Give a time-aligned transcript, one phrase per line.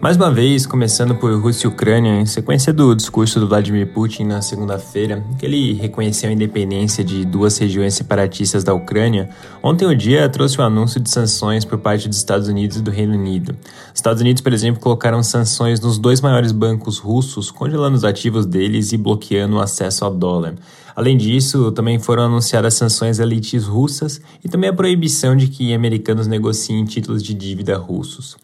[0.00, 4.26] Mais uma vez, começando por Rússia e Ucrânia, em sequência do discurso do Vladimir Putin
[4.26, 9.28] na segunda-feira, que ele reconheceu a independência de duas regiões separatistas da Ucrânia,
[9.60, 12.80] ontem o dia trouxe o um anúncio de sanções por parte dos Estados Unidos e
[12.80, 13.56] do Reino Unido.
[13.92, 18.46] Os Estados Unidos, por exemplo, colocaram sanções nos dois maiores bancos russos, congelando os ativos
[18.46, 20.54] deles e bloqueando o acesso ao dólar.
[20.94, 25.74] Além disso, também foram anunciadas sanções a elites russas e também a proibição de que
[25.74, 28.36] americanos negociem títulos de dívida russos.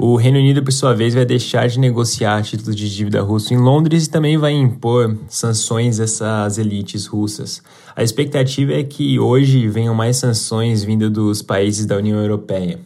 [0.00, 3.56] O Reino Unido, por sua vez, vai deixar de negociar títulos de dívida russo em
[3.56, 7.60] Londres e também vai impor sanções a essas elites russas.
[7.96, 12.78] A expectativa é que hoje venham mais sanções vindo dos países da União Europeia.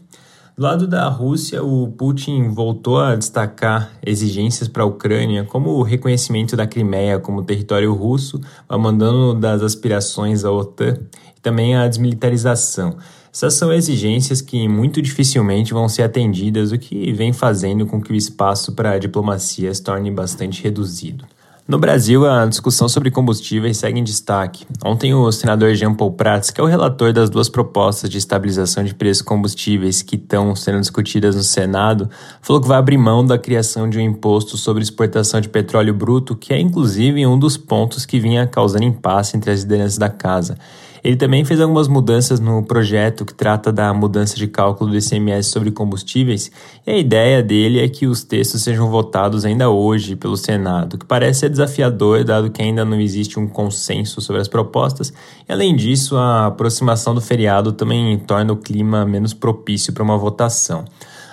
[0.56, 5.82] Do lado da Rússia, o Putin voltou a destacar exigências para a Ucrânia, como o
[5.82, 8.40] reconhecimento da Crimeia como território russo,
[8.70, 10.96] mandando das aspirações à OTAN
[11.36, 12.96] e também a desmilitarização.
[13.32, 18.12] Essas são exigências que muito dificilmente vão ser atendidas, o que vem fazendo com que
[18.12, 21.24] o espaço para a diplomacia se torne bastante reduzido.
[21.66, 24.66] No Brasil, a discussão sobre combustíveis segue em destaque.
[24.84, 28.84] Ontem, o senador Jean Paul Prats, que é o relator das duas propostas de estabilização
[28.84, 32.10] de preços combustíveis que estão sendo discutidas no Senado,
[32.42, 36.36] falou que vai abrir mão da criação de um imposto sobre exportação de petróleo bruto,
[36.36, 40.58] que é inclusive um dos pontos que vinha causando impasse entre as lideranças da casa.
[41.04, 45.50] Ele também fez algumas mudanças no projeto que trata da mudança de cálculo do ICMS
[45.50, 46.50] sobre combustíveis,
[46.86, 51.04] e a ideia dele é que os textos sejam votados ainda hoje pelo Senado, que
[51.04, 55.12] parece ser desafiador, dado que ainda não existe um consenso sobre as propostas,
[55.48, 60.16] e além disso, a aproximação do feriado também torna o clima menos propício para uma
[60.16, 60.84] votação.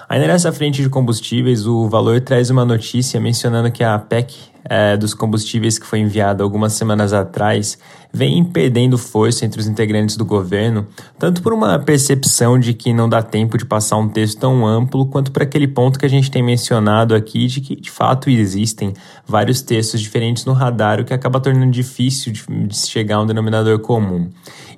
[0.09, 4.95] Ainda nessa frente de combustíveis, o Valor traz uma notícia mencionando que a PEC é,
[4.95, 7.77] dos combustíveis que foi enviada algumas semanas atrás
[8.11, 13.07] vem perdendo força entre os integrantes do governo, tanto por uma percepção de que não
[13.07, 16.31] dá tempo de passar um texto tão amplo, quanto por aquele ponto que a gente
[16.31, 18.93] tem mencionado aqui de que de fato existem
[19.27, 23.25] vários textos diferentes no radar, o que acaba tornando difícil de, de chegar a um
[23.25, 24.29] denominador comum.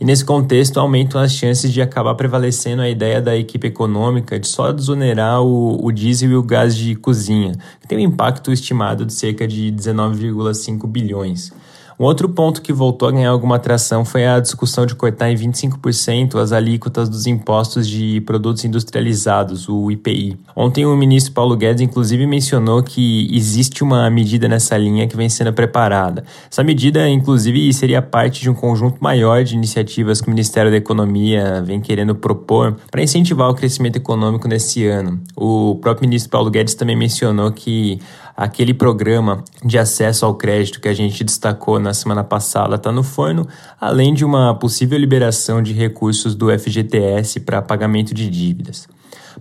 [0.02, 4.48] E nesse contexto aumentam as chances de acabar prevalecendo a ideia da equipe econômica de
[4.48, 9.06] só desonerar o, o diesel e o gás de cozinha, que tem um impacto estimado
[9.06, 11.54] de cerca de 19,5 bilhões.
[12.00, 15.36] Um outro ponto que voltou a ganhar alguma atração foi a discussão de cortar em
[15.36, 20.38] 25% as alíquotas dos impostos de produtos industrializados, o IPI.
[20.56, 25.30] Ontem o ministro Paulo Guedes inclusive mencionou que existe uma medida nessa linha que vem
[25.30, 26.24] sendo preparada.
[26.50, 30.78] Essa medida, inclusive, seria parte de um conjunto maior de iniciativas que o Ministério da
[30.78, 35.22] Economia vem querendo propor para incentivar o crescimento econômico nesse ano.
[35.36, 38.00] O próprio ministro Paulo Guedes também mencionou que
[38.36, 43.04] aquele programa de acesso ao crédito que a gente destacou na semana passada está no
[43.04, 43.48] forno,
[43.80, 48.88] além de uma possível liberação de recursos do FGTS para pagamento de dívidas.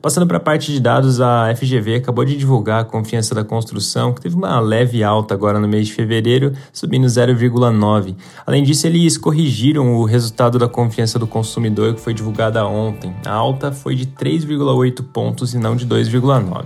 [0.00, 4.14] Passando para a parte de dados, a FGV acabou de divulgar a confiança da construção,
[4.14, 8.14] que teve uma leve alta agora no mês de fevereiro, subindo 0,9.
[8.46, 13.14] Além disso, eles corrigiram o resultado da confiança do consumidor, que foi divulgada ontem.
[13.26, 16.64] A alta foi de 3,8 pontos e não de 2,9.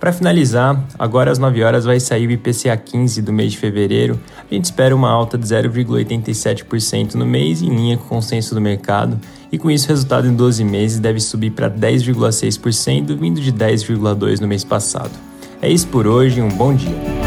[0.00, 4.18] Para finalizar, agora às 9 horas vai sair o IPCA 15 do mês de fevereiro.
[4.50, 8.62] A gente espera uma alta de 0,87% no mês, em linha com o consenso do
[8.62, 9.20] mercado,
[9.52, 14.40] e com isso o resultado em 12 meses deve subir para 10,6%, vindo de 10,2%
[14.40, 15.12] no mês passado.
[15.60, 17.19] É isso por hoje, um bom dia.